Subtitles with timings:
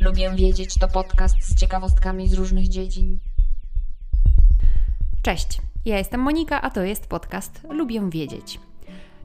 [0.00, 3.18] Lubię wiedzieć to podcast z ciekawostkami z różnych dziedzin.
[5.22, 8.60] Cześć, ja jestem Monika, a to jest podcast Lubię wiedzieć.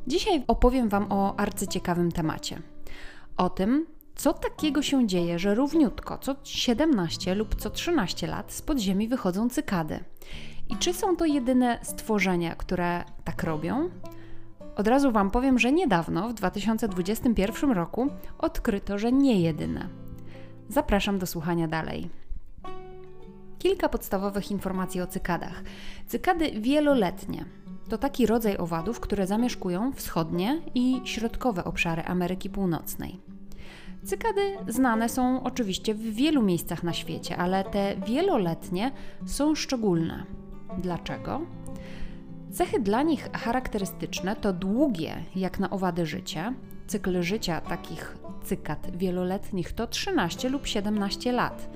[0.07, 2.61] Dzisiaj opowiem Wam o arcyciekawym temacie.
[3.38, 3.86] O tym,
[4.16, 9.50] co takiego się dzieje, że równiutko co 17 lub co 13 lat z podziemi wychodzą
[9.50, 10.00] cykady.
[10.70, 13.89] I czy są to jedyne stworzenia, które tak robią?
[14.75, 18.07] Od razu Wam powiem, że niedawno, w 2021 roku,
[18.39, 19.89] odkryto, że nie jedyne.
[20.70, 22.09] Zapraszam do słuchania dalej.
[23.59, 25.64] Kilka podstawowych informacji o cykadach.
[26.07, 27.45] Cykady wieloletnie
[27.89, 33.33] to taki rodzaj owadów, które zamieszkują wschodnie i środkowe obszary Ameryki Północnej.
[34.06, 38.92] Cykady znane są oczywiście w wielu miejscach na świecie, ale te wieloletnie
[39.26, 40.23] są szczególne.
[40.78, 41.42] Dlaczego?
[42.52, 46.54] Cechy dla nich charakterystyczne to długie, jak na owady życie.
[46.88, 51.70] Cykl życia takich cykad wieloletnich to 13 lub 17 lat.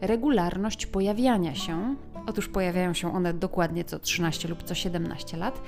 [0.00, 5.62] Regularność pojawiania się, otóż pojawiają się one dokładnie co 13 lub co 17 lat,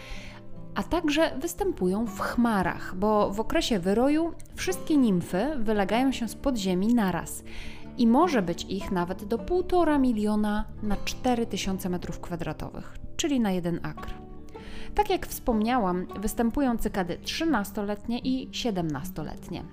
[0.74, 6.94] a także występują w chmarach, bo w okresie wyroju wszystkie nimfy wylegają się z podziemi
[6.94, 7.44] naraz
[7.98, 12.82] i może być ich nawet do 1,5 miliona na 4000 m2,
[13.16, 14.14] czyli na jeden akr.
[14.94, 19.64] Tak jak wspomniałam, występują cykady 13-letnie i 17-letnie.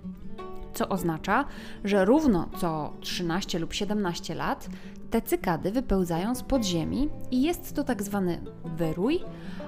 [0.73, 1.45] Co oznacza,
[1.83, 4.69] że równo co 13 lub 17 lat
[5.09, 9.19] te cykady wypełzają z podziemi i jest to tak zwany wyrój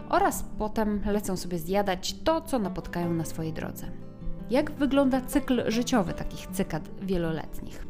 [0.10, 3.86] oraz potem lecą sobie zjadać to, co napotkają na swojej drodze.
[4.50, 7.88] Jak wygląda cykl życiowy takich cykad wieloletnich?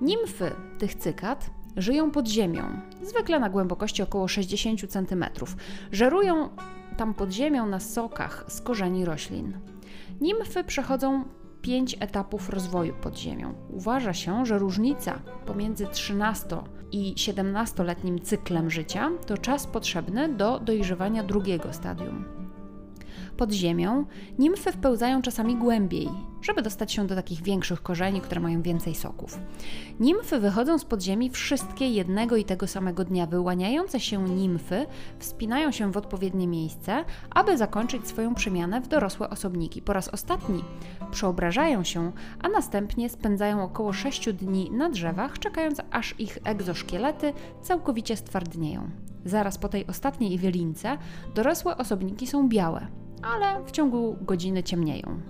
[0.00, 5.24] Nimfy tych cykad żyją pod ziemią, zwykle na głębokości około 60 cm.
[5.92, 6.48] Żerują
[6.96, 9.58] tam pod ziemią na sokach z korzeni roślin.
[10.20, 11.24] Nimfy przechodzą
[11.62, 13.54] pięć etapów rozwoju pod ziemią.
[13.70, 16.46] Uważa się, że różnica pomiędzy 13
[16.92, 22.37] i 17-letnim cyklem życia to czas potrzebny do dojrzewania drugiego stadium
[23.38, 24.04] pod ziemią,
[24.38, 26.08] nimfy wpełzają czasami głębiej,
[26.42, 29.38] żeby dostać się do takich większych korzeni, które mają więcej soków.
[30.00, 33.26] Nimfy wychodzą z podziemi wszystkie jednego i tego samego dnia.
[33.26, 34.86] Wyłaniające się nimfy
[35.18, 39.82] wspinają się w odpowiednie miejsce, aby zakończyć swoją przemianę w dorosłe osobniki.
[39.82, 40.64] Po raz ostatni
[41.10, 42.12] przeobrażają się,
[42.42, 47.32] a następnie spędzają około 6 dni na drzewach, czekając aż ich egzoszkielety
[47.62, 48.90] całkowicie stwardnieją.
[49.24, 50.98] Zaraz po tej ostatniej wielince
[51.34, 52.86] dorosłe osobniki są białe,
[53.22, 55.20] ale w ciągu godziny ciemnieją.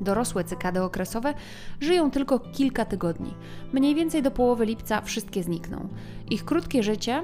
[0.00, 1.34] Dorosłe cykady okresowe
[1.80, 3.34] żyją tylko kilka tygodni.
[3.72, 5.88] Mniej więcej do połowy lipca wszystkie znikną.
[6.30, 7.22] Ich krótkie życie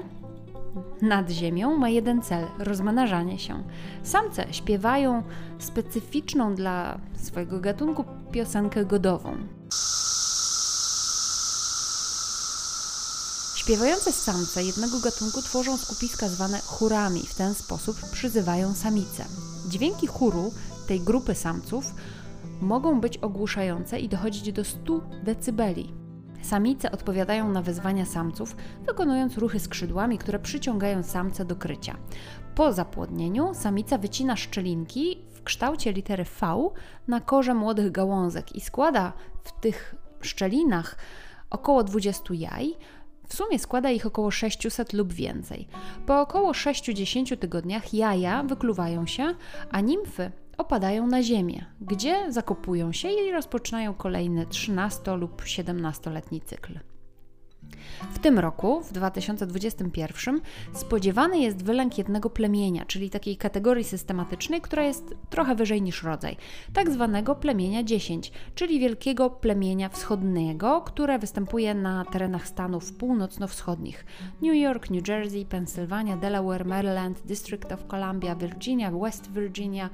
[1.01, 3.63] nad ziemią ma jeden cel rozmnażanie się.
[4.03, 5.23] Samce śpiewają
[5.59, 9.37] specyficzną dla swojego gatunku piosenkę godową.
[13.55, 17.25] Śpiewające samce jednego gatunku tworzą skupiska zwane chórami.
[17.27, 19.25] W ten sposób przyzywają samice.
[19.67, 20.51] Dźwięki chóru
[20.87, 21.93] tej grupy samców
[22.61, 25.93] mogą być ogłuszające i dochodzić do 100 decybeli.
[26.41, 28.55] Samice odpowiadają na wezwania samców,
[28.85, 31.97] wykonując ruchy skrzydłami, które przyciągają samce do krycia.
[32.55, 36.69] Po zapłodnieniu samica wycina szczelinki w kształcie litery V
[37.07, 40.95] na korze młodych gałązek i składa w tych szczelinach
[41.49, 42.75] około 20 jaj,
[43.27, 45.67] w sumie składa ich około 600 lub więcej.
[46.05, 49.35] Po około 6-10 tygodniach jaja wykluwają się,
[49.71, 56.79] a nimfy opadają na ziemię, gdzie zakopują się i rozpoczynają kolejny 13 lub 17-letni cykl.
[58.11, 60.41] W tym roku, w 2021,
[60.73, 66.37] spodziewany jest wylęk jednego plemienia, czyli takiej kategorii systematycznej, która jest trochę wyżej niż rodzaj,
[66.73, 74.05] tak zwanego plemienia 10, czyli wielkiego plemienia wschodniego, które występuje na terenach stanów północno-wschodnich:
[74.41, 79.89] New York, New Jersey, Pennsylvania, Delaware, Maryland, District of Columbia, Virginia, West Virginia,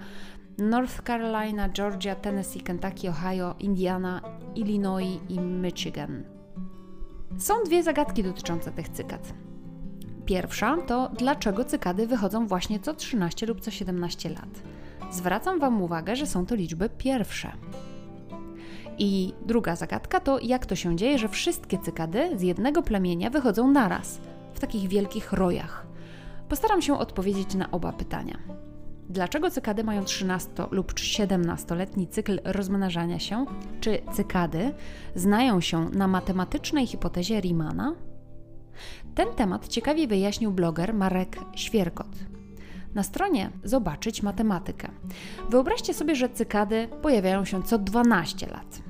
[0.57, 4.21] North Carolina, Georgia, Tennessee, Kentucky, Ohio, Indiana,
[4.55, 6.40] Illinois i Michigan.
[7.37, 9.33] Są dwie zagadki dotyczące tych cykad.
[10.25, 14.61] Pierwsza to dlaczego cykady wychodzą właśnie co 13 lub co 17 lat.
[15.11, 17.51] Zwracam Wam uwagę, że są to liczby pierwsze.
[18.97, 23.71] I druga zagadka to jak to się dzieje, że wszystkie cykady z jednego plemienia wychodzą
[23.71, 24.19] naraz,
[24.53, 25.87] w takich wielkich rojach.
[26.49, 28.37] Postaram się odpowiedzieć na oba pytania.
[29.11, 33.45] Dlaczego cykady mają 13 lub 17-letni cykl rozmnażania się?
[33.81, 34.73] Czy cykady
[35.15, 37.95] znają się na matematycznej hipotezie Riemanna?
[39.15, 42.07] Ten temat ciekawie wyjaśnił bloger Marek Świerkot.
[42.95, 44.91] Na stronie zobaczyć matematykę.
[45.49, 48.81] Wyobraźcie sobie, że cykady pojawiają się co 12 lat.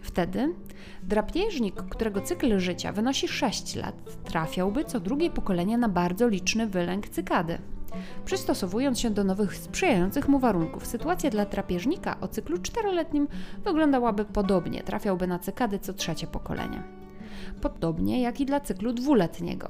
[0.00, 0.54] Wtedy
[1.02, 7.08] drapieżnik, którego cykl życia wynosi 6 lat, trafiałby co drugie pokolenie na bardzo liczny wylęk
[7.08, 7.58] cykady.
[8.24, 13.28] Przystosowując się do nowych, sprzyjających mu warunków, sytuacja dla drapieżnika o cyklu czteroletnim
[13.64, 16.82] wyglądałaby podobnie, trafiałby na cykady co trzecie pokolenie.
[17.60, 19.68] Podobnie jak i dla cyklu dwuletniego.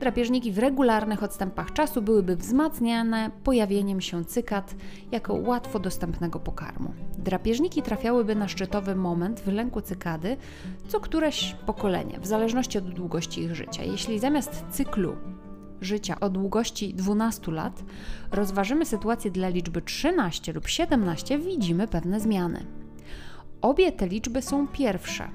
[0.00, 4.74] Drapieżniki w regularnych odstępach czasu byłyby wzmacniane pojawieniem się cykad
[5.12, 6.92] jako łatwo dostępnego pokarmu.
[7.18, 10.36] Drapieżniki trafiałyby na szczytowy moment wylęku cykady
[10.88, 13.82] co któreś pokolenie, w zależności od długości ich życia.
[13.82, 15.16] Jeśli zamiast cyklu
[15.80, 17.84] życia o długości 12 lat
[18.32, 22.66] rozważymy sytuację dla liczby 13 lub 17, widzimy pewne zmiany.
[23.62, 25.28] Obie te liczby są pierwsze.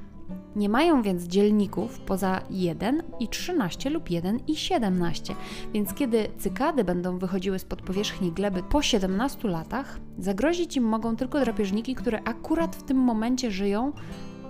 [0.56, 5.36] Nie mają więc dzielników poza 1 i 13 lub 1 i 17,
[5.74, 11.40] więc kiedy cykady będą wychodziły spod powierzchni gleby po 17 latach, zagrozić im mogą tylko
[11.40, 13.92] drapieżniki, które akurat w tym momencie żyją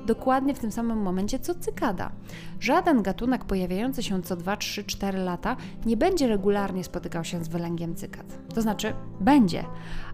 [0.06, 2.12] dokładnie w tym samym momencie co cykada.
[2.60, 5.56] Żaden gatunek pojawiający się co 2, 3, 4 lata
[5.86, 8.26] nie będzie regularnie spotykał się z wylęgiem cykad.
[8.54, 9.64] To znaczy, będzie,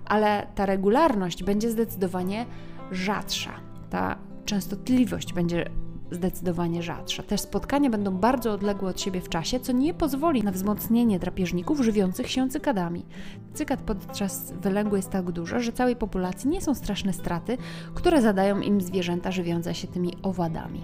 [0.06, 2.46] ale ta regularność będzie zdecydowanie
[2.92, 3.52] rzadsza.
[3.90, 4.16] Ta
[4.46, 5.70] częstotliwość będzie
[6.12, 7.24] zdecydowanie rzadsza.
[7.24, 11.82] Te spotkania będą bardzo odległe od siebie w czasie, co nie pozwoli na wzmocnienie drapieżników
[11.82, 13.06] żywiących się cykadami.
[13.54, 17.58] Cykad podczas wylęgu jest tak dużo, że całej populacji nie są straszne straty,
[17.94, 20.82] które zadają im zwierzęta żywiące się tymi owadami.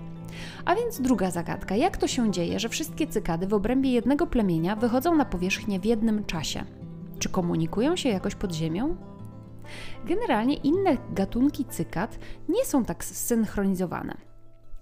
[0.65, 1.75] A więc druga zagadka.
[1.75, 5.85] Jak to się dzieje, że wszystkie cykady w obrębie jednego plemienia wychodzą na powierzchnię w
[5.85, 6.63] jednym czasie?
[7.19, 8.95] Czy komunikują się jakoś pod ziemią?
[10.05, 12.19] Generalnie inne gatunki cykad
[12.49, 14.17] nie są tak zsynchronizowane.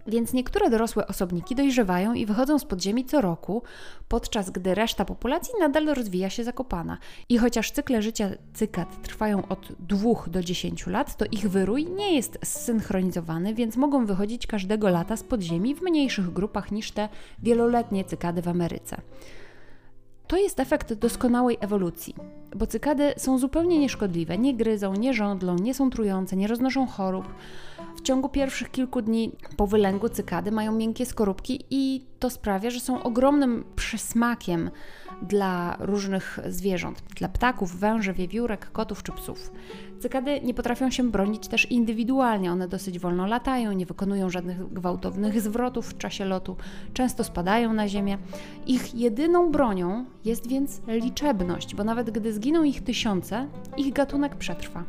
[0.07, 3.63] Więc niektóre dorosłe osobniki dojrzewają i wychodzą z podziemi co roku,
[4.07, 6.97] podczas gdy reszta populacji nadal rozwija się zakopana.
[7.29, 12.15] I chociaż cykle życia cykad trwają od 2 do 10 lat, to ich wyrój nie
[12.15, 17.09] jest zsynchronizowany, więc mogą wychodzić każdego lata z podziemi w mniejszych grupach niż te
[17.43, 19.01] wieloletnie cykady w Ameryce.
[20.27, 22.15] To jest efekt doskonałej ewolucji,
[22.55, 27.25] bo cykady są zupełnie nieszkodliwe, nie gryzą, nie żądlą, nie są trujące, nie roznoszą chorób.
[27.95, 32.79] W ciągu pierwszych kilku dni po wylęgu cykady mają miękkie skorupki i to sprawia, że
[32.79, 34.71] są ogromnym przysmakiem
[35.23, 39.51] dla różnych zwierząt, dla ptaków, węży, wiewiórek, kotów czy psów.
[39.99, 45.41] Cykady nie potrafią się bronić też indywidualnie, one dosyć wolno latają, nie wykonują żadnych gwałtownych
[45.41, 46.57] zwrotów w czasie lotu,
[46.93, 48.17] często spadają na ziemię.
[48.67, 53.47] Ich jedyną bronią jest więc liczebność, bo nawet gdy zginą ich tysiące,
[53.77, 54.83] ich gatunek przetrwa.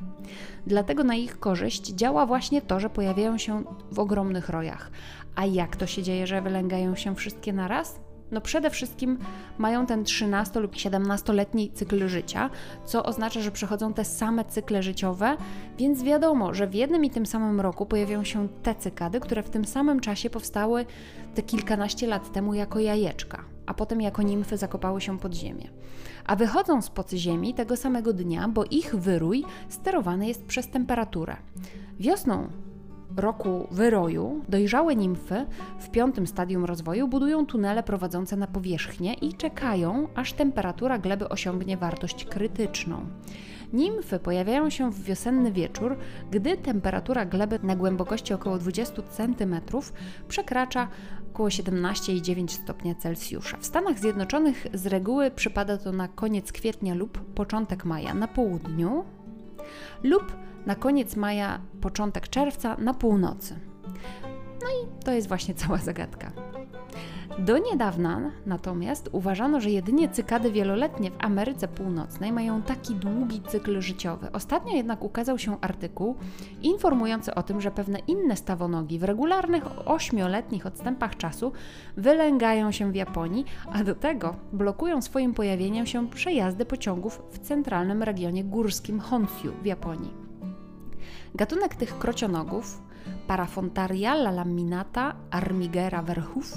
[0.66, 4.90] Dlatego na ich korzyść działa właśnie to, że pojawiają się w ogromnych rojach.
[5.36, 8.00] A jak to się dzieje, że wylęgają się wszystkie naraz?
[8.34, 9.18] No przede wszystkim
[9.58, 12.50] mają ten 13 lub 17-letni cykl życia,
[12.84, 15.36] co oznacza, że przechodzą te same cykle życiowe,
[15.78, 19.50] więc wiadomo, że w jednym i tym samym roku pojawią się te cykady, które w
[19.50, 20.86] tym samym czasie powstały
[21.34, 25.68] te kilkanaście lat temu jako jajeczka, a potem jako nimfy zakopały się pod ziemię.
[26.26, 31.36] A wychodzą z pod ziemi tego samego dnia, bo ich wyrój sterowany jest przez temperaturę.
[32.00, 32.48] Wiosną
[33.16, 35.46] roku wyroju dojrzałe nimfy
[35.78, 41.76] w piątym stadium rozwoju budują tunele prowadzące na powierzchnię i czekają, aż temperatura gleby osiągnie
[41.76, 43.06] wartość krytyczną.
[43.72, 45.96] Nimfy pojawiają się w wiosenny wieczór,
[46.30, 49.56] gdy temperatura gleby na głębokości około 20 cm
[50.28, 50.88] przekracza
[51.32, 53.56] około 17,9 stopnia Celsjusza.
[53.56, 59.04] W Stanach Zjednoczonych z reguły przypada to na koniec kwietnia lub początek maja na południu
[60.02, 60.32] lub
[60.66, 63.58] na koniec maja, początek czerwca na północy.
[64.62, 66.32] No i to jest właśnie cała zagadka.
[67.38, 73.80] Do niedawna natomiast uważano, że jedynie cykady wieloletnie w Ameryce Północnej mają taki długi cykl
[73.80, 74.32] życiowy.
[74.32, 76.16] Ostatnio jednak ukazał się artykuł
[76.62, 81.52] informujący o tym, że pewne inne stawonogi w regularnych ośmioletnich odstępach czasu
[81.96, 88.02] wylęgają się w Japonii, a do tego blokują swoim pojawieniem się przejazdy pociągów w centralnym
[88.02, 90.33] regionie górskim Honshu w Japonii.
[91.36, 92.82] Gatunek tych krocionogów,
[93.26, 96.52] Parafontaria laminata armigera verhuf,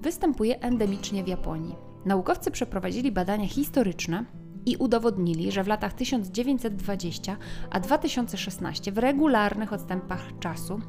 [0.00, 1.74] występuje endemicznie w Japonii.
[2.04, 4.24] Naukowcy przeprowadzili badania historyczne
[4.66, 7.36] i udowodnili, że w latach 1920
[7.70, 10.80] a 2016 w regularnych odstępach czasu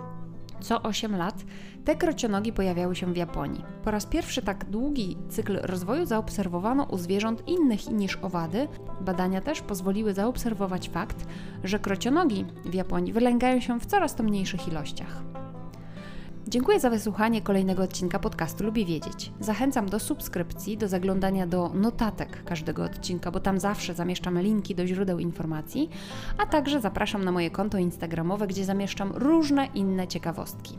[0.60, 1.44] co 8 lat
[1.86, 3.64] te krocionogi pojawiały się w Japonii.
[3.84, 8.68] Po raz pierwszy tak długi cykl rozwoju zaobserwowano u zwierząt innych niż owady.
[9.02, 11.26] Badania też pozwoliły zaobserwować fakt,
[11.64, 15.35] że krocionogi w Japonii wylęgają się w coraz to mniejszych ilościach.
[16.48, 19.32] Dziękuję za wysłuchanie kolejnego odcinka podcastu Lubię Wiedzieć.
[19.40, 24.88] Zachęcam do subskrypcji, do zaglądania do notatek każdego odcinka, bo tam zawsze zamieszczam linki do
[24.88, 25.90] źródeł informacji,
[26.38, 30.78] a także zapraszam na moje konto instagramowe, gdzie zamieszczam różne inne ciekawostki.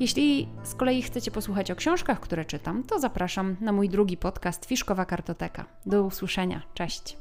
[0.00, 4.66] Jeśli z kolei chcecie posłuchać o książkach, które czytam, to zapraszam na mój drugi podcast
[4.66, 5.64] Fiszkowa Kartoteka.
[5.86, 6.62] Do usłyszenia.
[6.74, 7.16] Cześć.